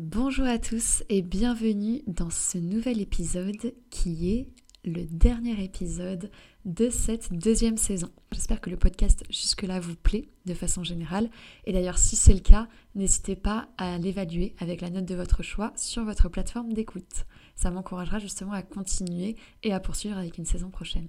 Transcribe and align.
Bonjour 0.00 0.46
à 0.46 0.60
tous 0.60 1.02
et 1.08 1.22
bienvenue 1.22 2.02
dans 2.06 2.30
ce 2.30 2.56
nouvel 2.56 3.00
épisode 3.00 3.74
qui 3.90 4.30
est 4.30 4.48
le 4.84 5.04
dernier 5.06 5.60
épisode 5.64 6.30
de 6.64 6.88
cette 6.88 7.32
deuxième 7.32 7.76
saison. 7.76 8.08
J'espère 8.30 8.60
que 8.60 8.70
le 8.70 8.76
podcast 8.76 9.24
jusque-là 9.28 9.80
vous 9.80 9.96
plaît 9.96 10.28
de 10.46 10.54
façon 10.54 10.84
générale. 10.84 11.28
Et 11.64 11.72
d'ailleurs, 11.72 11.98
si 11.98 12.14
c'est 12.14 12.32
le 12.32 12.38
cas, 12.38 12.68
n'hésitez 12.94 13.34
pas 13.34 13.70
à 13.76 13.98
l'évaluer 13.98 14.54
avec 14.60 14.82
la 14.82 14.90
note 14.90 15.04
de 15.04 15.16
votre 15.16 15.42
choix 15.42 15.72
sur 15.74 16.04
votre 16.04 16.28
plateforme 16.28 16.72
d'écoute. 16.72 17.24
Ça 17.56 17.72
m'encouragera 17.72 18.20
justement 18.20 18.52
à 18.52 18.62
continuer 18.62 19.34
et 19.64 19.72
à 19.72 19.80
poursuivre 19.80 20.16
avec 20.16 20.38
une 20.38 20.44
saison 20.44 20.70
prochaine. 20.70 21.08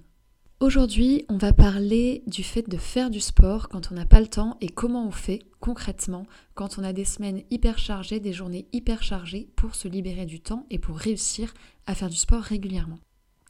Aujourd'hui, 0.60 1.24
on 1.30 1.38
va 1.38 1.54
parler 1.54 2.22
du 2.26 2.42
fait 2.44 2.68
de 2.68 2.76
faire 2.76 3.08
du 3.08 3.20
sport 3.20 3.70
quand 3.70 3.90
on 3.90 3.94
n'a 3.94 4.04
pas 4.04 4.20
le 4.20 4.26
temps 4.26 4.58
et 4.60 4.68
comment 4.68 5.06
on 5.06 5.10
fait 5.10 5.38
concrètement 5.58 6.26
quand 6.54 6.78
on 6.78 6.84
a 6.84 6.92
des 6.92 7.06
semaines 7.06 7.40
hyper 7.50 7.78
chargées, 7.78 8.20
des 8.20 8.34
journées 8.34 8.68
hyper 8.74 9.02
chargées 9.02 9.48
pour 9.56 9.74
se 9.74 9.88
libérer 9.88 10.26
du 10.26 10.38
temps 10.38 10.66
et 10.68 10.78
pour 10.78 10.98
réussir 10.98 11.54
à 11.86 11.94
faire 11.94 12.10
du 12.10 12.18
sport 12.18 12.42
régulièrement. 12.42 12.98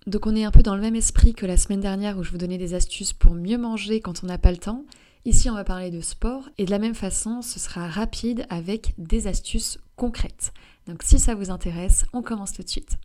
Donc 0.06 0.28
on 0.28 0.36
est 0.36 0.44
un 0.44 0.52
peu 0.52 0.62
dans 0.62 0.76
le 0.76 0.80
même 0.80 0.94
esprit 0.94 1.34
que 1.34 1.46
la 1.46 1.56
semaine 1.56 1.80
dernière 1.80 2.16
où 2.16 2.22
je 2.22 2.30
vous 2.30 2.38
donnais 2.38 2.58
des 2.58 2.74
astuces 2.74 3.12
pour 3.12 3.34
mieux 3.34 3.58
manger 3.58 4.00
quand 4.00 4.22
on 4.22 4.28
n'a 4.28 4.38
pas 4.38 4.52
le 4.52 4.58
temps. 4.58 4.84
Ici 5.24 5.50
on 5.50 5.54
va 5.54 5.64
parler 5.64 5.90
de 5.90 6.00
sport 6.00 6.48
et 6.58 6.64
de 6.64 6.70
la 6.70 6.78
même 6.78 6.94
façon 6.94 7.42
ce 7.42 7.58
sera 7.58 7.88
rapide 7.88 8.46
avec 8.50 8.94
des 8.98 9.26
astuces 9.26 9.78
concrètes. 9.96 10.52
Donc 10.86 11.02
si 11.02 11.18
ça 11.18 11.34
vous 11.34 11.50
intéresse, 11.50 12.06
on 12.12 12.22
commence 12.22 12.52
tout 12.52 12.62
de 12.62 12.68
suite. 12.68 12.98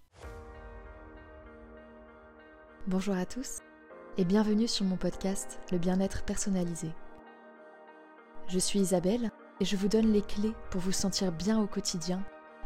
Bonjour 2.88 3.16
à 3.16 3.26
tous 3.26 3.65
et 4.18 4.24
bienvenue 4.24 4.68
sur 4.68 4.86
mon 4.86 4.96
podcast 4.96 5.60
Le 5.74 5.78
bien-être 5.78 6.24
personnalisé. 6.24 6.90
Je 8.48 8.60
suis 8.60 8.80
Isabelle 8.80 9.30
et 9.60 9.66
je 9.66 9.76
vous 9.76 9.90
donne 9.90 10.14
les 10.14 10.22
clés 10.22 10.54
pour 10.70 10.80
vous 10.80 10.94
sentir 10.94 11.34
bien 11.34 11.60
au 11.60 11.68
quotidien 11.68 12.24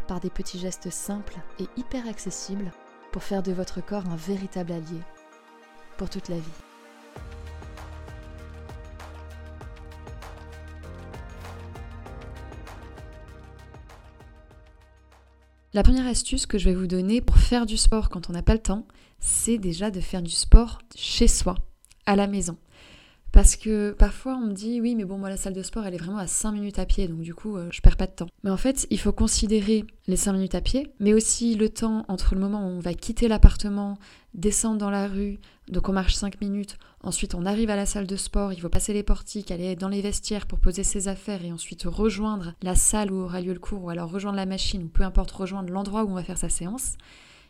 par 0.07 0.19
des 0.19 0.29
petits 0.29 0.59
gestes 0.59 0.91
simples 0.91 1.37
et 1.59 1.65
hyper 1.75 2.07
accessibles 2.07 2.71
pour 3.11 3.23
faire 3.23 3.41
de 3.41 3.51
votre 3.51 3.81
corps 3.81 4.05
un 4.07 4.15
véritable 4.15 4.73
allié 4.73 5.01
pour 5.97 6.09
toute 6.09 6.29
la 6.29 6.37
vie. 6.37 6.68
La 15.79 15.83
première 15.83 16.07
astuce 16.07 16.45
que 16.45 16.57
je 16.57 16.65
vais 16.65 16.75
vous 16.75 16.87
donner 16.87 17.21
pour 17.21 17.37
faire 17.37 17.65
du 17.65 17.77
sport 17.77 18.09
quand 18.09 18.29
on 18.29 18.33
n'a 18.33 18.43
pas 18.43 18.51
le 18.51 18.59
temps, 18.59 18.85
c'est 19.21 19.57
déjà 19.57 19.91
de 19.91 20.01
faire 20.01 20.21
du 20.21 20.29
sport 20.29 20.79
chez 20.93 21.29
soi, 21.29 21.55
à 22.05 22.17
la 22.17 22.27
maison. 22.27 22.57
Parce 23.31 23.55
que 23.55 23.91
parfois 23.91 24.35
on 24.35 24.47
me 24.47 24.53
dit 24.53 24.81
oui 24.81 24.95
mais 24.95 25.05
bon 25.05 25.17
moi 25.17 25.29
la 25.29 25.37
salle 25.37 25.53
de 25.53 25.61
sport 25.61 25.85
elle 25.85 25.93
est 25.93 25.99
vraiment 25.99 26.17
à 26.17 26.25
5 26.25 26.51
minutes 26.51 26.79
à 26.79 26.85
pied 26.85 27.07
donc 27.07 27.21
du 27.21 27.35
coup 27.35 27.57
euh, 27.57 27.69
je 27.71 27.81
perds 27.81 27.97
pas 27.97 28.07
de 28.07 28.11
temps. 28.11 28.27
Mais 28.43 28.49
en 28.49 28.57
fait 28.57 28.87
il 28.89 28.99
faut 28.99 29.11
considérer 29.11 29.85
les 30.07 30.15
5 30.15 30.33
minutes 30.33 30.55
à 30.55 30.61
pied 30.61 30.91
mais 30.99 31.13
aussi 31.13 31.55
le 31.55 31.69
temps 31.69 32.05
entre 32.07 32.33
le 32.33 32.41
moment 32.41 32.65
où 32.65 32.69
on 32.69 32.79
va 32.79 32.93
quitter 32.95 33.27
l'appartement, 33.27 33.99
descendre 34.33 34.79
dans 34.79 34.89
la 34.89 35.07
rue, 35.07 35.39
donc 35.69 35.89
on 35.89 35.93
marche 35.93 36.15
5 36.15 36.41
minutes, 36.41 36.77
ensuite 37.03 37.35
on 37.35 37.45
arrive 37.45 37.69
à 37.69 37.75
la 37.75 37.85
salle 37.85 38.07
de 38.07 38.15
sport, 38.15 38.51
il 38.51 38.61
faut 38.61 38.69
passer 38.69 38.93
les 38.93 39.03
portiques, 39.03 39.51
aller 39.51 39.75
dans 39.75 39.89
les 39.89 40.01
vestiaires 40.01 40.47
pour 40.47 40.59
poser 40.59 40.83
ses 40.83 41.07
affaires 41.07 41.45
et 41.45 41.51
ensuite 41.51 41.83
rejoindre 41.83 42.53
la 42.63 42.73
salle 42.73 43.11
où 43.11 43.17
aura 43.17 43.41
lieu 43.41 43.53
le 43.53 43.59
cours 43.59 43.83
ou 43.83 43.89
alors 43.89 44.09
rejoindre 44.09 44.37
la 44.37 44.47
machine 44.47 44.83
ou 44.83 44.87
peu 44.87 45.03
importe 45.03 45.31
rejoindre 45.31 45.71
l'endroit 45.71 46.03
où 46.03 46.09
on 46.09 46.15
va 46.15 46.23
faire 46.23 46.37
sa 46.37 46.49
séance. 46.49 46.95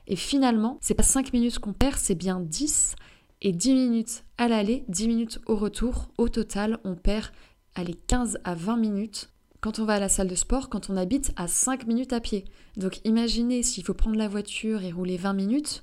Et 0.08 0.16
finalement, 0.16 0.78
c'est 0.82 0.96
pas 0.96 1.04
5 1.04 1.32
minutes 1.34 1.60
qu'on 1.60 1.72
perd, 1.72 1.98
c'est 1.98 2.16
bien 2.16 2.40
10 2.40 2.96
et 3.42 3.54
10 3.54 3.74
minutes 3.74 4.24
à 4.38 4.48
l'aller, 4.48 4.84
10 4.90 5.08
minutes 5.08 5.40
au 5.46 5.56
retour. 5.56 6.10
Au 6.18 6.30
total, 6.30 6.80
on 6.84 6.96
perd 6.96 7.32
allez, 7.76 7.96
15 8.08 8.40
à 8.44 8.56
20 8.56 8.78
minutes 8.78 9.30
quand 9.62 9.80
on 9.80 9.86
va 9.86 9.96
à 9.96 10.00
la 10.00 10.10
salle 10.10 10.28
de 10.30 10.36
sport, 10.36 10.70
quand 10.70 10.90
on 10.90 10.96
habite 10.96 11.34
à 11.36 11.48
5 11.48 11.86
minutes 11.86 12.14
à 12.14 12.22
pied. 12.22 12.46
Donc 12.78 13.02
imaginez 13.04 13.62
s'il 13.62 13.84
faut 13.84 13.94
prendre 13.94 14.16
la 14.16 14.28
voiture 14.28 14.84
et 14.84 14.92
rouler 14.92 15.18
20 15.18 15.34
minutes, 15.34 15.82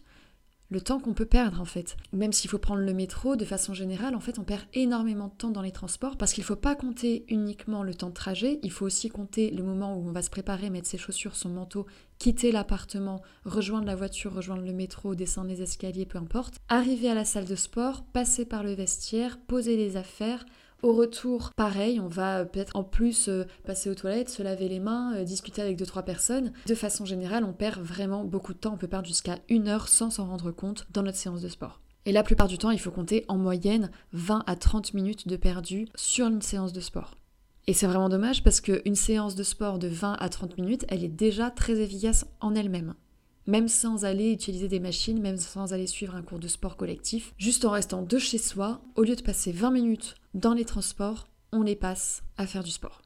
le 0.70 0.80
temps 0.80 0.98
qu'on 1.00 1.14
peut 1.14 1.26
perdre 1.26 1.60
en 1.60 1.64
fait. 1.64 1.96
Même 2.12 2.32
s'il 2.32 2.50
faut 2.50 2.58
prendre 2.58 2.80
le 2.80 2.92
métro, 2.92 3.36
de 3.36 3.44
façon 3.44 3.74
générale, 3.74 4.14
en 4.14 4.20
fait, 4.20 4.38
on 4.38 4.44
perd 4.44 4.62
énormément 4.74 5.28
de 5.28 5.34
temps 5.34 5.50
dans 5.50 5.62
les 5.62 5.72
transports 5.72 6.16
parce 6.16 6.32
qu'il 6.32 6.42
ne 6.42 6.46
faut 6.46 6.56
pas 6.56 6.74
compter 6.74 7.24
uniquement 7.28 7.82
le 7.82 7.94
temps 7.94 8.08
de 8.08 8.14
trajet, 8.14 8.58
il 8.62 8.72
faut 8.72 8.86
aussi 8.86 9.08
compter 9.08 9.50
le 9.50 9.62
moment 9.62 9.96
où 9.96 10.08
on 10.08 10.12
va 10.12 10.22
se 10.22 10.30
préparer, 10.30 10.70
mettre 10.70 10.88
ses 10.88 10.98
chaussures, 10.98 11.36
son 11.36 11.50
manteau, 11.50 11.86
quitter 12.18 12.52
l'appartement, 12.52 13.22
rejoindre 13.44 13.86
la 13.86 13.96
voiture, 13.96 14.34
rejoindre 14.34 14.62
le 14.64 14.72
métro, 14.72 15.14
descendre 15.14 15.48
les 15.48 15.62
escaliers, 15.62 16.06
peu 16.06 16.18
importe, 16.18 16.60
arriver 16.68 17.10
à 17.10 17.14
la 17.14 17.24
salle 17.24 17.46
de 17.46 17.56
sport, 17.56 18.04
passer 18.04 18.44
par 18.44 18.62
le 18.62 18.72
vestiaire, 18.72 19.38
poser 19.38 19.76
les 19.76 19.96
affaires, 19.96 20.44
au 20.82 20.92
retour, 20.92 21.52
pareil, 21.56 22.00
on 22.00 22.08
va 22.08 22.44
peut-être 22.44 22.76
en 22.76 22.84
plus 22.84 23.28
euh, 23.28 23.44
passer 23.64 23.88
aux 23.88 23.94
toilettes, 23.94 24.28
se 24.28 24.42
laver 24.42 24.68
les 24.68 24.78
mains, 24.78 25.14
euh, 25.16 25.24
discuter 25.24 25.62
avec 25.62 25.76
deux 25.76 25.86
trois 25.86 26.02
personnes. 26.02 26.52
De 26.66 26.74
façon 26.74 27.04
générale, 27.04 27.44
on 27.44 27.52
perd 27.52 27.80
vraiment 27.80 28.24
beaucoup 28.24 28.52
de 28.52 28.58
temps. 28.58 28.74
On 28.74 28.76
peut 28.76 28.86
perdre 28.86 29.08
jusqu'à 29.08 29.38
une 29.48 29.68
heure 29.68 29.88
sans 29.88 30.10
s'en 30.10 30.26
rendre 30.26 30.52
compte 30.52 30.86
dans 30.92 31.02
notre 31.02 31.16
séance 31.16 31.40
de 31.40 31.48
sport. 31.48 31.80
Et 32.04 32.12
la 32.12 32.22
plupart 32.22 32.46
du 32.46 32.58
temps, 32.58 32.70
il 32.70 32.78
faut 32.78 32.90
compter 32.90 33.24
en 33.28 33.36
moyenne 33.36 33.90
20 34.12 34.44
à 34.46 34.54
30 34.54 34.94
minutes 34.94 35.26
de 35.26 35.36
perdu 35.36 35.88
sur 35.96 36.26
une 36.26 36.42
séance 36.42 36.72
de 36.72 36.80
sport. 36.80 37.16
Et 37.66 37.72
c'est 37.72 37.86
vraiment 37.86 38.08
dommage 38.08 38.44
parce 38.44 38.60
qu'une 38.60 38.94
séance 38.94 39.34
de 39.34 39.42
sport 39.42 39.78
de 39.78 39.88
20 39.88 40.12
à 40.20 40.28
30 40.28 40.56
minutes, 40.58 40.84
elle 40.88 41.02
est 41.02 41.08
déjà 41.08 41.50
très 41.50 41.80
efficace 41.80 42.26
en 42.40 42.54
elle-même 42.54 42.94
même 43.46 43.68
sans 43.68 44.04
aller 44.04 44.32
utiliser 44.32 44.68
des 44.68 44.80
machines, 44.80 45.20
même 45.20 45.36
sans 45.36 45.72
aller 45.72 45.86
suivre 45.86 46.14
un 46.14 46.22
cours 46.22 46.38
de 46.38 46.48
sport 46.48 46.76
collectif, 46.76 47.32
juste 47.38 47.64
en 47.64 47.70
restant 47.70 48.02
de 48.02 48.18
chez 48.18 48.38
soi, 48.38 48.80
au 48.96 49.02
lieu 49.02 49.16
de 49.16 49.22
passer 49.22 49.52
20 49.52 49.70
minutes 49.70 50.14
dans 50.36 50.54
les 50.54 50.64
transports, 50.64 51.28
on 51.50 51.62
les 51.62 51.76
passe 51.76 52.22
à 52.36 52.46
faire 52.46 52.62
du 52.62 52.70
sport. 52.70 53.02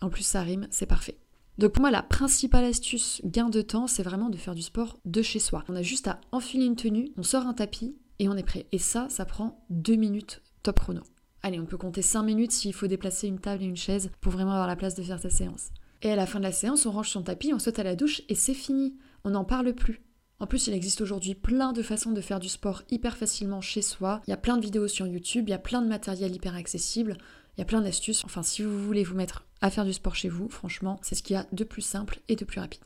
En 0.00 0.10
plus, 0.10 0.24
ça 0.24 0.42
rime, 0.42 0.66
c'est 0.70 0.86
parfait. 0.86 1.16
Donc 1.58 1.72
pour 1.72 1.82
moi, 1.82 1.92
la 1.92 2.02
principale 2.02 2.64
astuce 2.64 3.20
gain 3.24 3.48
de 3.48 3.62
temps, 3.62 3.86
c'est 3.86 4.02
vraiment 4.02 4.30
de 4.30 4.36
faire 4.36 4.56
du 4.56 4.62
sport 4.62 4.98
de 5.04 5.22
chez 5.22 5.38
soi. 5.38 5.64
On 5.68 5.76
a 5.76 5.82
juste 5.82 6.08
à 6.08 6.20
enfiler 6.32 6.64
une 6.64 6.76
tenue, 6.76 7.12
on 7.16 7.22
sort 7.22 7.46
un 7.46 7.54
tapis 7.54 7.96
et 8.18 8.28
on 8.28 8.36
est 8.36 8.42
prêt. 8.42 8.66
Et 8.72 8.78
ça, 8.78 9.06
ça 9.10 9.24
prend 9.24 9.64
2 9.70 9.94
minutes 9.94 10.42
top 10.64 10.80
chrono. 10.80 11.02
Allez, 11.42 11.60
on 11.60 11.66
peut 11.66 11.76
compter 11.76 12.02
5 12.02 12.24
minutes 12.24 12.52
s'il 12.52 12.74
faut 12.74 12.88
déplacer 12.88 13.28
une 13.28 13.38
table 13.38 13.62
et 13.62 13.66
une 13.66 13.76
chaise 13.76 14.10
pour 14.20 14.32
vraiment 14.32 14.52
avoir 14.52 14.66
la 14.66 14.76
place 14.76 14.96
de 14.96 15.02
faire 15.02 15.20
sa 15.20 15.30
séance. 15.30 15.70
Et 16.02 16.10
à 16.10 16.16
la 16.16 16.26
fin 16.26 16.40
de 16.40 16.44
la 16.44 16.52
séance, 16.52 16.84
on 16.84 16.90
range 16.90 17.10
son 17.10 17.22
tapis, 17.22 17.54
on 17.54 17.60
saute 17.60 17.78
à 17.78 17.84
la 17.84 17.94
douche 17.94 18.22
et 18.28 18.34
c'est 18.34 18.54
fini 18.54 18.96
on 19.24 19.30
n'en 19.30 19.44
parle 19.44 19.72
plus. 19.72 20.02
En 20.42 20.46
plus, 20.48 20.66
il 20.66 20.74
existe 20.74 21.00
aujourd'hui 21.00 21.36
plein 21.36 21.72
de 21.72 21.82
façons 21.82 22.10
de 22.10 22.20
faire 22.20 22.40
du 22.40 22.48
sport 22.48 22.82
hyper 22.90 23.16
facilement 23.16 23.60
chez 23.60 23.80
soi. 23.80 24.20
Il 24.26 24.30
y 24.30 24.34
a 24.34 24.36
plein 24.36 24.56
de 24.56 24.62
vidéos 24.62 24.88
sur 24.88 25.06
YouTube, 25.06 25.44
il 25.46 25.52
y 25.52 25.54
a 25.54 25.58
plein 25.58 25.80
de 25.80 25.86
matériel 25.86 26.34
hyper 26.34 26.56
accessible, 26.56 27.16
il 27.56 27.60
y 27.60 27.62
a 27.62 27.64
plein 27.64 27.80
d'astuces. 27.80 28.24
Enfin, 28.24 28.42
si 28.42 28.64
vous 28.64 28.84
voulez 28.84 29.04
vous 29.04 29.14
mettre 29.14 29.46
à 29.60 29.70
faire 29.70 29.84
du 29.84 29.92
sport 29.92 30.16
chez 30.16 30.28
vous, 30.28 30.48
franchement, 30.48 30.98
c'est 31.00 31.14
ce 31.14 31.22
qu'il 31.22 31.34
y 31.34 31.38
a 31.38 31.46
de 31.52 31.62
plus 31.62 31.80
simple 31.80 32.18
et 32.26 32.34
de 32.34 32.44
plus 32.44 32.58
rapide. 32.58 32.82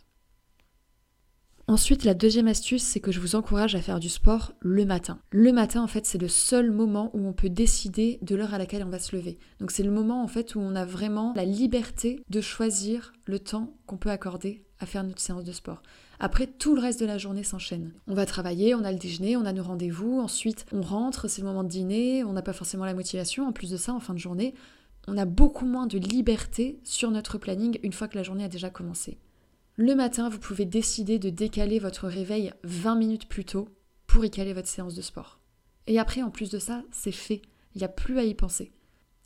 Ensuite, 1.67 2.05
la 2.05 2.13
deuxième 2.13 2.47
astuce, 2.47 2.83
c'est 2.83 3.01
que 3.01 3.11
je 3.11 3.21
vous 3.21 3.37
encourage 3.37 3.75
à 3.75 3.81
faire 3.81 4.01
du 4.01 4.11
sport 4.11 4.53
le 4.61 4.85
matin. 4.85 5.19
Le 5.31 5.51
matin, 5.51 5.83
en 5.83 5.89
fait, 5.89 6.05
c'est 6.05 6.21
le 6.21 6.29
seul 6.29 6.71
moment 6.71 7.11
où 7.15 7.27
on 7.27 7.33
peut 7.33 7.49
décider 7.49 8.19
de 8.21 8.37
l'heure 8.37 8.53
à 8.53 8.59
laquelle 8.59 8.85
on 8.85 8.91
va 8.91 8.99
se 8.99 9.17
lever. 9.17 9.39
Donc 9.61 9.71
c'est 9.71 9.83
le 9.83 9.91
moment, 9.91 10.23
en 10.23 10.29
fait, 10.29 10.57
où 10.57 10.61
on 10.61 10.75
a 10.75 10.85
vraiment 10.85 11.33
la 11.35 11.47
liberté 11.47 12.23
de 12.29 12.43
choisir 12.43 13.15
le 13.25 13.39
temps 13.39 13.79
qu'on 13.87 13.97
peut 13.97 14.11
accorder 14.11 14.67
à 14.79 14.85
faire 14.85 15.05
notre 15.05 15.23
séance 15.23 15.45
de 15.45 15.53
sport. 15.53 15.83
Après, 16.19 16.47
tout 16.47 16.75
le 16.75 16.81
reste 16.81 17.01
de 17.01 17.07
la 17.07 17.19
journée 17.19 17.45
s'enchaîne. 17.45 17.93
On 18.07 18.15
va 18.15 18.27
travailler, 18.27 18.75
on 18.75 18.85
a 18.85 18.93
le 18.93 18.99
déjeuner, 18.99 19.37
on 19.37 19.45
a 19.45 19.53
nos 19.53 19.63
rendez-vous, 19.63 20.21
ensuite 20.21 20.67
on 20.73 20.81
rentre, 20.81 21.29
c'est 21.29 21.43
le 21.43 21.49
moment 21.49 21.65
de 21.65 21.69
dîner, 21.69 22.25
on 22.25 22.33
n'a 22.33 22.43
pas 22.43 22.53
forcément 22.53 22.85
la 22.85 22.95
motivation. 22.95 23.47
En 23.47 23.53
plus 23.53 23.71
de 23.71 23.77
ça, 23.77 23.93
en 23.93 24.01
fin 24.01 24.15
de 24.15 24.19
journée, 24.19 24.55
on 25.09 25.19
a 25.19 25.25
beaucoup 25.25 25.67
moins 25.67 25.87
de 25.87 25.99
liberté 25.99 26.81
sur 26.85 27.11
notre 27.11 27.39
planning 27.39 27.79
une 27.83 27.93
fois 27.93 28.09
que 28.09 28.17
la 28.17 28.23
journée 28.23 28.45
a 28.45 28.49
déjà 28.49 28.71
commencé. 28.71 29.19
Le 29.77 29.95
matin, 29.95 30.31
vous 30.31 30.39
pouvez 30.39 30.65
décider 30.65 31.19
de 31.19 31.29
décaler 31.29 31.79
votre 31.79 32.09
réveil 32.09 32.53
20 32.65 32.95
minutes 32.97 33.29
plus 33.29 33.45
tôt 33.45 33.69
pour 34.07 34.25
y 34.25 34.31
caler 34.31 34.55
votre 34.55 34.69
séance 34.69 34.95
de 34.95 35.03
sport. 35.03 35.39
Et 35.87 35.99
après, 35.99 36.23
en 36.23 36.31
plus 36.31 36.51
de 36.51 36.59
ça, 36.59 36.83
c'est 36.91 37.13
fait. 37.13 37.43
Il 37.75 37.79
n'y 37.79 37.85
a 37.85 37.89
plus 37.89 38.19
à 38.19 38.25
y 38.25 38.35
penser. 38.35 38.73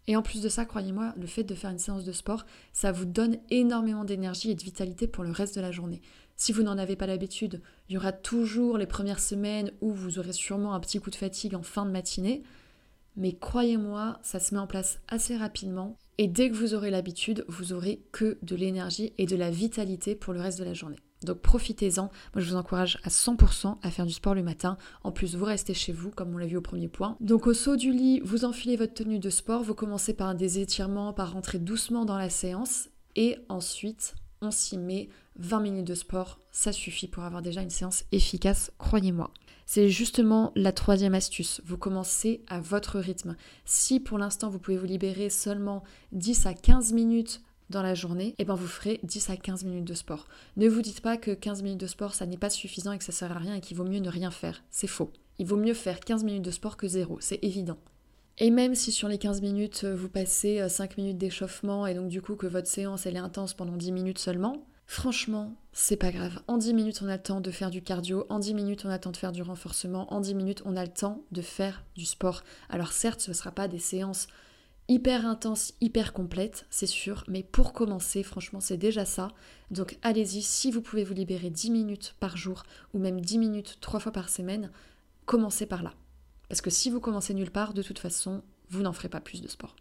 Et 0.08 0.16
en 0.16 0.22
plus 0.22 0.42
de 0.42 0.48
ça, 0.48 0.64
croyez-moi, 0.64 1.14
le 1.16 1.26
fait 1.26 1.44
de 1.44 1.54
faire 1.54 1.70
une 1.70 1.78
séance 1.78 2.04
de 2.04 2.10
sport, 2.10 2.44
ça 2.72 2.90
vous 2.90 3.04
donne 3.04 3.36
énormément 3.50 4.04
d'énergie 4.04 4.50
et 4.50 4.56
de 4.56 4.62
vitalité 4.62 5.06
pour 5.06 5.22
le 5.22 5.30
reste 5.30 5.54
de 5.54 5.60
la 5.60 5.70
journée. 5.70 6.02
Si 6.40 6.52
vous 6.52 6.62
n'en 6.62 6.78
avez 6.78 6.96
pas 6.96 7.06
l'habitude, 7.06 7.60
il 7.90 7.92
y 7.92 7.96
aura 7.98 8.12
toujours 8.12 8.78
les 8.78 8.86
premières 8.86 9.20
semaines 9.20 9.72
où 9.82 9.92
vous 9.92 10.18
aurez 10.18 10.32
sûrement 10.32 10.72
un 10.72 10.80
petit 10.80 10.98
coup 10.98 11.10
de 11.10 11.14
fatigue 11.14 11.54
en 11.54 11.62
fin 11.62 11.84
de 11.84 11.90
matinée. 11.90 12.42
Mais 13.14 13.34
croyez-moi, 13.34 14.18
ça 14.22 14.40
se 14.40 14.54
met 14.54 14.60
en 14.60 14.66
place 14.66 15.00
assez 15.06 15.36
rapidement. 15.36 15.98
Et 16.16 16.28
dès 16.28 16.48
que 16.48 16.56
vous 16.56 16.72
aurez 16.72 16.90
l'habitude, 16.90 17.44
vous 17.48 17.74
aurez 17.74 18.00
que 18.10 18.38
de 18.40 18.56
l'énergie 18.56 19.12
et 19.18 19.26
de 19.26 19.36
la 19.36 19.50
vitalité 19.50 20.14
pour 20.14 20.32
le 20.32 20.40
reste 20.40 20.58
de 20.58 20.64
la 20.64 20.72
journée. 20.72 20.96
Donc 21.24 21.40
profitez-en. 21.40 22.04
Moi, 22.34 22.42
je 22.42 22.48
vous 22.48 22.56
encourage 22.56 22.98
à 23.04 23.10
100% 23.10 23.76
à 23.82 23.90
faire 23.90 24.06
du 24.06 24.14
sport 24.14 24.34
le 24.34 24.42
matin. 24.42 24.78
En 25.04 25.12
plus, 25.12 25.36
vous 25.36 25.44
restez 25.44 25.74
chez 25.74 25.92
vous, 25.92 26.10
comme 26.10 26.34
on 26.34 26.38
l'a 26.38 26.46
vu 26.46 26.56
au 26.56 26.62
premier 26.62 26.88
point. 26.88 27.18
Donc 27.20 27.46
au 27.48 27.52
saut 27.52 27.76
du 27.76 27.92
lit, 27.92 28.18
vous 28.20 28.46
enfilez 28.46 28.76
votre 28.76 28.94
tenue 28.94 29.18
de 29.18 29.28
sport. 29.28 29.62
Vous 29.62 29.74
commencez 29.74 30.14
par 30.14 30.34
des 30.34 30.58
étirements, 30.58 31.12
par 31.12 31.34
rentrer 31.34 31.58
doucement 31.58 32.06
dans 32.06 32.16
la 32.16 32.30
séance. 32.30 32.88
Et 33.14 33.36
ensuite, 33.50 34.14
on 34.40 34.50
s'y 34.50 34.78
met 34.78 35.10
20 35.40 35.60
minutes 35.60 35.86
de 35.86 35.94
sport, 35.94 36.38
ça 36.52 36.70
suffit 36.70 37.08
pour 37.08 37.24
avoir 37.24 37.40
déjà 37.40 37.62
une 37.62 37.70
séance 37.70 38.04
efficace, 38.12 38.72
croyez-moi. 38.76 39.30
C'est 39.64 39.88
justement 39.88 40.52
la 40.54 40.72
troisième 40.72 41.14
astuce. 41.14 41.62
Vous 41.64 41.78
commencez 41.78 42.42
à 42.46 42.60
votre 42.60 42.98
rythme. 42.98 43.36
Si 43.64 44.00
pour 44.00 44.18
l'instant 44.18 44.50
vous 44.50 44.58
pouvez 44.58 44.76
vous 44.76 44.86
libérer 44.86 45.30
seulement 45.30 45.82
10 46.12 46.44
à 46.46 46.54
15 46.54 46.92
minutes 46.92 47.40
dans 47.70 47.82
la 47.82 47.94
journée, 47.94 48.28
et 48.30 48.34
eh 48.40 48.44
ben 48.44 48.54
vous 48.54 48.66
ferez 48.66 49.00
10 49.02 49.30
à 49.30 49.36
15 49.36 49.64
minutes 49.64 49.86
de 49.86 49.94
sport. 49.94 50.26
Ne 50.56 50.68
vous 50.68 50.82
dites 50.82 51.00
pas 51.00 51.16
que 51.16 51.30
15 51.30 51.62
minutes 51.62 51.80
de 51.80 51.86
sport, 51.86 52.14
ça 52.14 52.26
n'est 52.26 52.36
pas 52.36 52.50
suffisant 52.50 52.92
et 52.92 52.98
que 52.98 53.04
ça 53.04 53.12
sert 53.12 53.32
à 53.32 53.38
rien 53.38 53.54
et 53.54 53.60
qu'il 53.60 53.76
vaut 53.76 53.84
mieux 53.84 54.00
ne 54.00 54.10
rien 54.10 54.30
faire. 54.30 54.62
C'est 54.70 54.88
faux. 54.88 55.10
Il 55.38 55.46
vaut 55.46 55.56
mieux 55.56 55.74
faire 55.74 56.00
15 56.00 56.24
minutes 56.24 56.44
de 56.44 56.50
sport 56.50 56.76
que 56.76 56.88
zéro, 56.88 57.16
c'est 57.20 57.38
évident. 57.42 57.78
Et 58.36 58.50
même 58.50 58.74
si 58.74 58.92
sur 58.92 59.08
les 59.08 59.18
15 59.18 59.40
minutes, 59.40 59.84
vous 59.84 60.08
passez 60.08 60.68
5 60.68 60.98
minutes 60.98 61.18
d'échauffement 61.18 61.86
et 61.86 61.94
donc 61.94 62.08
du 62.08 62.20
coup 62.20 62.36
que 62.36 62.46
votre 62.46 62.68
séance 62.68 63.06
elle 63.06 63.16
est 63.16 63.20
intense 63.20 63.54
pendant 63.54 63.76
10 63.76 63.92
minutes 63.92 64.18
seulement, 64.18 64.66
Franchement, 64.92 65.54
c'est 65.72 65.96
pas 65.96 66.10
grave. 66.10 66.42
En 66.48 66.58
10 66.58 66.74
minutes, 66.74 67.00
on 67.00 67.06
a 67.06 67.16
le 67.16 67.22
temps 67.22 67.40
de 67.40 67.52
faire 67.52 67.70
du 67.70 67.80
cardio. 67.80 68.26
En 68.28 68.40
10 68.40 68.54
minutes, 68.54 68.84
on 68.84 68.88
a 68.88 68.94
le 68.94 69.00
temps 69.00 69.12
de 69.12 69.16
faire 69.16 69.30
du 69.30 69.40
renforcement. 69.40 70.12
En 70.12 70.18
10 70.20 70.34
minutes, 70.34 70.62
on 70.64 70.76
a 70.76 70.82
le 70.84 70.92
temps 70.92 71.22
de 71.30 71.42
faire 71.42 71.84
du 71.94 72.04
sport. 72.04 72.42
Alors 72.68 72.90
certes, 72.90 73.20
ce 73.20 73.30
ne 73.30 73.34
sera 73.34 73.52
pas 73.52 73.68
des 73.68 73.78
séances 73.78 74.26
hyper 74.88 75.26
intenses, 75.26 75.74
hyper 75.80 76.12
complètes, 76.12 76.66
c'est 76.70 76.88
sûr. 76.88 77.22
Mais 77.28 77.44
pour 77.44 77.72
commencer, 77.72 78.24
franchement, 78.24 78.58
c'est 78.58 78.78
déjà 78.78 79.04
ça. 79.04 79.28
Donc 79.70 79.96
allez-y, 80.02 80.42
si 80.42 80.72
vous 80.72 80.82
pouvez 80.82 81.04
vous 81.04 81.14
libérer 81.14 81.50
10 81.50 81.70
minutes 81.70 82.16
par 82.18 82.36
jour 82.36 82.64
ou 82.92 82.98
même 82.98 83.20
10 83.20 83.38
minutes 83.38 83.78
trois 83.80 84.00
fois 84.00 84.10
par 84.10 84.28
semaine, 84.28 84.72
commencez 85.24 85.66
par 85.66 85.84
là. 85.84 85.94
Parce 86.48 86.62
que 86.62 86.70
si 86.70 86.90
vous 86.90 86.98
commencez 86.98 87.32
nulle 87.32 87.52
part, 87.52 87.74
de 87.74 87.82
toute 87.82 88.00
façon, 88.00 88.42
vous 88.70 88.82
n'en 88.82 88.92
ferez 88.92 89.08
pas 89.08 89.20
plus 89.20 89.40
de 89.40 89.46
sport. 89.46 89.76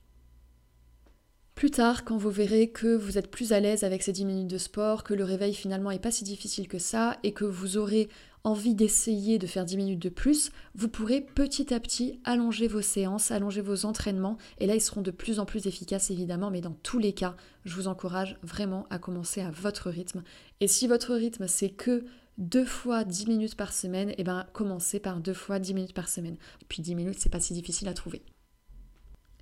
Plus 1.60 1.72
tard, 1.72 2.06
quand 2.06 2.16
vous 2.16 2.30
verrez 2.30 2.70
que 2.70 2.96
vous 2.96 3.18
êtes 3.18 3.30
plus 3.30 3.52
à 3.52 3.60
l'aise 3.60 3.84
avec 3.84 4.02
ces 4.02 4.14
10 4.14 4.24
minutes 4.24 4.48
de 4.48 4.58
sport, 4.58 5.04
que 5.04 5.14
le 5.14 5.26
réveil 5.26 5.54
finalement 5.54 5.90
n'est 5.90 6.00
pas 6.00 6.10
si 6.10 6.24
difficile 6.24 6.70
que 6.70 6.80
ça 6.80 7.18
et 7.24 7.34
que 7.34 7.44
vous 7.44 7.76
aurez 7.76 8.08
envie 8.46 8.76
d'essayer 8.76 9.40
de 9.40 9.46
faire 9.46 9.66
10 9.66 9.76
minutes 9.76 10.02
de 10.02 10.08
plus, 10.08 10.52
vous 10.74 10.88
pourrez 10.88 11.20
petit 11.20 11.74
à 11.74 11.82
petit 11.82 12.22
allonger 12.24 12.70
vos 12.70 12.80
séances, 12.80 13.32
allonger 13.32 13.60
vos 13.60 13.84
entraînements 13.84 14.38
et 14.60 14.68
là 14.68 14.76
ils 14.76 14.82
seront 14.82 15.02
de 15.02 15.12
plus 15.12 15.42
en 15.42 15.46
plus 15.46 15.68
efficaces 15.68 16.12
évidemment, 16.12 16.50
mais 16.50 16.62
dans 16.62 16.78
tous 16.82 16.98
les 16.98 17.12
cas, 17.12 17.36
je 17.66 17.76
vous 17.76 17.90
encourage 17.90 18.38
vraiment 18.42 18.88
à 18.90 18.98
commencer 18.98 19.42
à 19.42 19.52
votre 19.52 19.90
rythme. 19.90 20.24
Et 20.62 20.70
si 20.70 20.88
votre 20.88 21.14
rythme 21.14 21.50
c'est 21.50 21.72
que 21.72 22.06
deux 22.38 22.64
fois 22.64 23.04
10 23.04 23.28
minutes 23.28 23.58
par 23.58 23.74
semaine, 23.74 24.12
et 24.12 24.16
eh 24.20 24.24
ben 24.24 24.48
commencez 24.54 25.02
par 25.02 25.20
deux 25.20 25.34
fois 25.34 25.60
10 25.60 25.74
minutes 25.74 25.94
par 25.94 26.08
semaine. 26.08 26.38
Puis 26.70 26.82
10 26.82 26.96
minutes, 26.96 27.20
c'est 27.20 27.28
pas 27.28 27.42
si 27.42 27.52
difficile 27.52 27.90
à 27.90 27.94
trouver. 27.94 28.22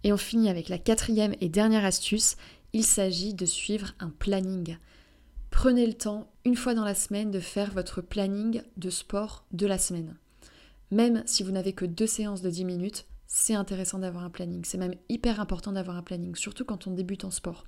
Et 0.03 0.13
on 0.13 0.17
finit 0.17 0.49
avec 0.49 0.69
la 0.69 0.77
quatrième 0.77 1.35
et 1.41 1.49
dernière 1.49 1.85
astuce, 1.85 2.35
il 2.73 2.83
s'agit 2.83 3.33
de 3.33 3.45
suivre 3.45 3.93
un 3.99 4.09
planning. 4.09 4.77
Prenez 5.51 5.87
le 5.87 5.93
temps, 5.93 6.29
une 6.45 6.55
fois 6.55 6.73
dans 6.73 6.83
la 6.83 6.95
semaine, 6.95 7.31
de 7.31 7.39
faire 7.39 7.71
votre 7.71 8.01
planning 8.01 8.61
de 8.77 8.89
sport 8.89 9.45
de 9.51 9.65
la 9.65 9.77
semaine. 9.77 10.15
Même 10.91 11.23
si 11.25 11.43
vous 11.43 11.51
n'avez 11.51 11.73
que 11.73 11.85
deux 11.85 12.07
séances 12.07 12.41
de 12.41 12.49
10 12.49 12.65
minutes, 12.65 13.05
c'est 13.25 13.55
intéressant 13.55 13.99
d'avoir 13.99 14.23
un 14.23 14.29
planning. 14.29 14.63
C'est 14.63 14.77
même 14.77 14.95
hyper 15.09 15.39
important 15.39 15.71
d'avoir 15.71 15.97
un 15.97 16.03
planning, 16.03 16.35
surtout 16.35 16.63
quand 16.63 16.87
on 16.87 16.91
débute 16.91 17.25
en 17.25 17.31
sport. 17.31 17.65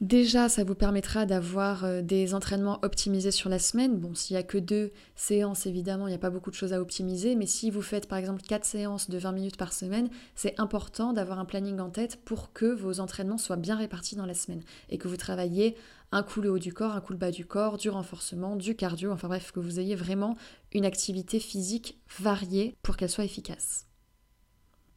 Déjà, 0.00 0.48
ça 0.48 0.64
vous 0.64 0.74
permettra 0.74 1.24
d'avoir 1.24 1.84
euh, 1.84 2.02
des 2.02 2.34
entraînements 2.34 2.80
optimisés 2.82 3.30
sur 3.30 3.48
la 3.48 3.60
semaine. 3.60 3.96
Bon, 3.96 4.14
s'il 4.14 4.34
n'y 4.34 4.40
a 4.40 4.42
que 4.42 4.58
deux 4.58 4.90
séances, 5.14 5.66
évidemment, 5.66 6.08
il 6.08 6.10
n'y 6.10 6.16
a 6.16 6.18
pas 6.18 6.30
beaucoup 6.30 6.50
de 6.50 6.56
choses 6.56 6.72
à 6.72 6.80
optimiser. 6.80 7.36
Mais 7.36 7.46
si 7.46 7.70
vous 7.70 7.80
faites 7.80 8.08
par 8.08 8.18
exemple 8.18 8.42
quatre 8.42 8.64
séances 8.64 9.08
de 9.08 9.16
20 9.18 9.32
minutes 9.32 9.56
par 9.56 9.72
semaine, 9.72 10.08
c'est 10.34 10.58
important 10.58 11.12
d'avoir 11.12 11.38
un 11.38 11.44
planning 11.44 11.78
en 11.78 11.90
tête 11.90 12.20
pour 12.24 12.52
que 12.52 12.66
vos 12.66 12.98
entraînements 12.98 13.38
soient 13.38 13.56
bien 13.56 13.76
répartis 13.76 14.16
dans 14.16 14.26
la 14.26 14.34
semaine 14.34 14.62
et 14.90 14.98
que 14.98 15.06
vous 15.06 15.16
travaillez 15.16 15.76
un 16.10 16.24
coup 16.24 16.40
le 16.40 16.50
haut 16.50 16.58
du 16.58 16.72
corps, 16.72 16.92
un 16.92 17.00
coup 17.00 17.12
le 17.12 17.18
bas 17.18 17.30
du 17.30 17.46
corps, 17.46 17.76
du 17.76 17.88
renforcement, 17.88 18.56
du 18.56 18.74
cardio, 18.74 19.12
enfin 19.12 19.28
bref, 19.28 19.52
que 19.52 19.60
vous 19.60 19.78
ayez 19.78 19.94
vraiment 19.94 20.36
une 20.72 20.84
activité 20.84 21.38
physique 21.38 22.00
variée 22.18 22.76
pour 22.82 22.96
qu'elle 22.96 23.10
soit 23.10 23.24
efficace. 23.24 23.86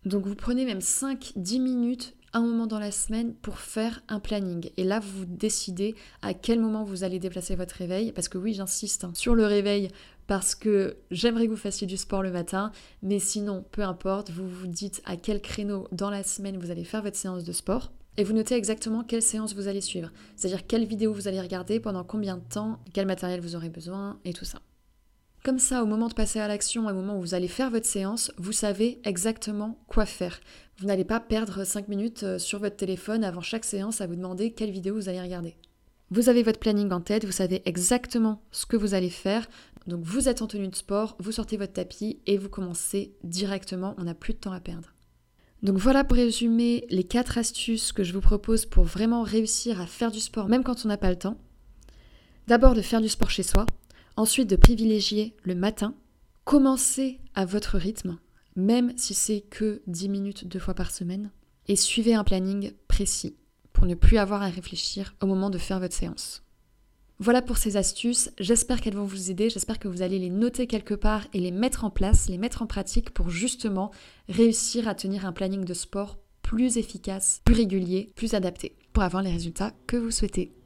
Donc 0.06 0.26
vous 0.26 0.36
prenez 0.36 0.66
même 0.66 0.80
5-10 0.80 1.62
minutes 1.62 2.17
un 2.34 2.42
moment 2.42 2.68
dans 2.68 2.80
la 2.80 2.92
semaine 2.92 3.34
pour 3.34 3.60
faire 3.60 4.02
un 4.08 4.20
planning. 4.20 4.70
Et 4.78 4.84
là, 4.84 5.00
vous 5.00 5.26
décidez 5.26 5.96
à 6.22 6.34
quel 6.34 6.60
moment 6.60 6.84
vous 6.84 7.04
allez 7.04 7.20
déplacer 7.20 7.56
votre 7.56 7.76
réveil. 7.76 8.12
Parce 8.12 8.30
que 8.30 8.38
oui, 8.38 8.54
j'insiste 8.54 9.04
hein, 9.04 9.12
sur 9.14 9.36
le 9.36 9.46
réveil 9.46 9.90
parce 10.28 10.56
que 10.56 10.98
j'aimerais 11.10 11.46
que 11.46 11.52
vous 11.52 11.58
fassiez 11.58 11.88
du 11.88 11.98
sport 11.98 12.22
le 12.22 12.32
matin. 12.32 12.72
Mais 13.02 13.20
sinon, 13.20 13.66
peu 13.72 13.82
importe, 13.82 14.30
vous 14.30 14.48
vous 14.48 14.68
dites 14.68 15.02
à 15.06 15.16
quel 15.16 15.42
créneau 15.42 15.88
dans 15.92 16.10
la 16.10 16.24
semaine 16.24 16.58
vous 16.58 16.72
allez 16.72 16.84
faire 16.84 17.02
votre 17.02 17.18
séance 17.18 17.44
de 17.44 17.52
sport. 17.52 17.92
Et 18.18 18.24
vous 18.24 18.34
notez 18.34 18.56
exactement 18.56 19.04
quelle 19.04 19.22
séance 19.22 19.54
vous 19.54 19.68
allez 19.68 19.82
suivre. 19.82 20.12
C'est-à-dire 20.36 20.66
quelle 20.66 20.86
vidéo 20.86 21.14
vous 21.14 21.28
allez 21.28 21.40
regarder, 21.40 21.80
pendant 21.80 22.04
combien 22.04 22.38
de 22.38 22.44
temps, 22.44 22.80
quel 22.94 23.06
matériel 23.06 23.42
vous 23.42 23.56
aurez 23.56 23.70
besoin 23.70 24.20
et 24.26 24.34
tout 24.34 24.46
ça. 24.46 24.60
Comme 25.48 25.60
ça, 25.60 25.82
au 25.82 25.86
moment 25.86 26.10
de 26.10 26.14
passer 26.14 26.42
à 26.42 26.50
l'action, 26.50 26.88
au 26.88 26.94
moment 26.94 27.18
où 27.18 27.22
vous 27.22 27.34
allez 27.34 27.48
faire 27.48 27.72
votre 27.72 27.86
séance, 27.86 28.34
vous 28.38 28.52
savez 28.52 29.00
exactement 29.06 29.80
quoi 29.88 30.06
faire. 30.06 30.42
Vous 30.78 30.88
n'allez 30.88 31.06
pas 31.06 31.22
perdre 31.22 31.64
5 31.64 31.88
minutes 31.88 32.24
euh, 32.24 32.38
sur 32.38 32.60
votre 32.60 32.76
téléphone 32.76 33.24
avant 33.24 33.40
chaque 33.40 33.64
séance 33.64 34.02
à 34.02 34.08
vous 34.08 34.18
demander 34.18 34.52
quelle 34.52 34.72
vidéo 34.72 34.96
vous 34.96 35.08
allez 35.08 35.22
regarder. 35.22 35.56
Vous 36.12 36.28
avez 36.28 36.44
votre 36.44 36.60
planning 36.60 36.92
en 36.92 37.00
tête, 37.00 37.24
vous 37.24 37.32
savez 37.32 37.62
exactement 37.64 38.42
ce 38.52 38.66
que 38.66 38.76
vous 38.76 38.94
allez 38.94 39.10
faire. 39.10 39.48
Donc 39.86 40.02
vous 40.04 40.28
êtes 40.28 40.42
en 40.42 40.48
tenue 40.48 40.68
de 40.68 40.76
sport, 40.76 41.16
vous 41.18 41.32
sortez 41.32 41.56
votre 41.56 41.72
tapis 41.72 42.20
et 42.26 42.38
vous 42.38 42.50
commencez 42.50 43.16
directement, 43.24 43.96
on 43.98 44.04
n'a 44.04 44.16
plus 44.16 44.34
de 44.34 44.40
temps 44.40 44.52
à 44.52 44.60
perdre. 44.60 44.96
Donc 45.64 45.78
voilà 45.78 46.04
pour 46.04 46.18
résumer 46.18 46.86
les 46.90 47.06
4 47.06 47.38
astuces 47.38 47.94
que 47.94 48.04
je 48.04 48.12
vous 48.12 48.20
propose 48.20 48.66
pour 48.66 48.84
vraiment 48.84 49.24
réussir 49.24 49.80
à 49.80 49.88
faire 49.88 50.12
du 50.12 50.20
sport 50.20 50.50
même 50.50 50.66
quand 50.66 50.84
on 50.84 50.90
n'a 50.90 50.98
pas 50.98 51.10
le 51.10 51.18
temps. 51.18 51.38
D'abord 52.48 52.74
de 52.74 52.82
faire 52.82 53.00
du 53.00 53.08
sport 53.08 53.30
chez 53.30 53.44
soi, 53.44 53.66
Ensuite, 54.18 54.50
de 54.50 54.56
privilégier 54.56 55.36
le 55.44 55.54
matin. 55.54 55.94
Commencez 56.44 57.20
à 57.36 57.46
votre 57.46 57.78
rythme, 57.78 58.18
même 58.56 58.92
si 58.98 59.14
c'est 59.14 59.42
que 59.42 59.84
10 59.86 60.10
minutes 60.10 60.48
deux 60.48 60.58
fois 60.58 60.74
par 60.74 60.90
semaine. 60.90 61.32
Et 61.68 61.76
suivez 61.76 62.16
un 62.16 62.24
planning 62.24 62.72
précis 62.88 63.36
pour 63.74 63.86
ne 63.86 63.94
plus 63.94 64.18
avoir 64.18 64.42
à 64.42 64.50
réfléchir 64.50 65.14
au 65.22 65.28
moment 65.28 65.52
de 65.52 65.60
faire 65.60 65.80
votre 65.80 65.94
séance. 65.94 66.42
Voilà 67.20 67.44
pour 67.44 67.58
ces 67.58 67.78
astuces, 67.78 68.32
j'espère 68.40 68.82
qu'elles 68.82 68.96
vont 68.96 69.04
vous 69.04 69.30
aider, 69.30 69.52
j'espère 69.52 69.78
que 69.78 69.88
vous 69.88 70.02
allez 70.02 70.18
les 70.18 70.30
noter 70.32 70.66
quelque 70.66 70.96
part 70.96 71.28
et 71.34 71.40
les 71.40 71.52
mettre 71.52 71.84
en 71.84 71.92
place, 71.92 72.28
les 72.28 72.40
mettre 72.40 72.64
en 72.64 72.68
pratique 72.68 73.12
pour 73.12 73.30
justement 73.30 73.92
réussir 74.30 74.88
à 74.88 74.96
tenir 74.96 75.26
un 75.26 75.32
planning 75.32 75.64
de 75.64 75.74
sport 75.76 76.18
plus 76.42 76.78
efficace, 76.78 77.42
plus 77.46 77.56
régulier, 77.56 78.14
plus 78.16 78.34
adapté, 78.34 78.78
pour 78.94 79.04
avoir 79.04 79.22
les 79.22 79.32
résultats 79.32 79.74
que 79.86 79.98
vous 79.98 80.12
souhaitez. 80.12 80.57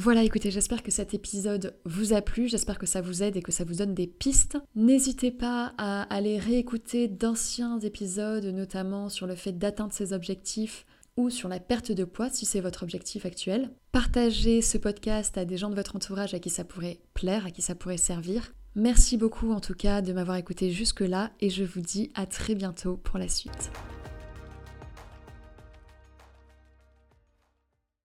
Voilà, 0.00 0.22
écoutez, 0.22 0.52
j'espère 0.52 0.84
que 0.84 0.92
cet 0.92 1.12
épisode 1.12 1.74
vous 1.84 2.12
a 2.12 2.22
plu, 2.22 2.46
j'espère 2.46 2.78
que 2.78 2.86
ça 2.86 3.00
vous 3.00 3.24
aide 3.24 3.36
et 3.36 3.42
que 3.42 3.50
ça 3.50 3.64
vous 3.64 3.74
donne 3.74 3.94
des 3.94 4.06
pistes. 4.06 4.56
N'hésitez 4.76 5.32
pas 5.32 5.74
à 5.76 6.02
aller 6.02 6.38
réécouter 6.38 7.08
d'anciens 7.08 7.80
épisodes, 7.80 8.44
notamment 8.44 9.08
sur 9.08 9.26
le 9.26 9.34
fait 9.34 9.58
d'atteindre 9.58 9.92
ses 9.92 10.12
objectifs 10.12 10.86
ou 11.16 11.30
sur 11.30 11.48
la 11.48 11.58
perte 11.58 11.90
de 11.90 12.04
poids 12.04 12.30
si 12.30 12.46
c'est 12.46 12.60
votre 12.60 12.84
objectif 12.84 13.26
actuel. 13.26 13.70
Partagez 13.90 14.62
ce 14.62 14.78
podcast 14.78 15.36
à 15.36 15.44
des 15.44 15.56
gens 15.56 15.68
de 15.68 15.74
votre 15.74 15.96
entourage 15.96 16.32
à 16.32 16.38
qui 16.38 16.48
ça 16.48 16.62
pourrait 16.62 17.00
plaire, 17.12 17.46
à 17.46 17.50
qui 17.50 17.60
ça 17.60 17.74
pourrait 17.74 17.96
servir. 17.96 18.52
Merci 18.76 19.16
beaucoup 19.16 19.50
en 19.50 19.58
tout 19.58 19.74
cas 19.74 20.00
de 20.00 20.12
m'avoir 20.12 20.36
écouté 20.36 20.70
jusque-là 20.70 21.32
et 21.40 21.50
je 21.50 21.64
vous 21.64 21.80
dis 21.80 22.12
à 22.14 22.24
très 22.24 22.54
bientôt 22.54 22.98
pour 22.98 23.18
la 23.18 23.26
suite. 23.26 23.72